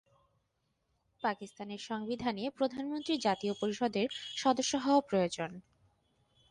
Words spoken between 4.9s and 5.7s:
প্রয়োজন।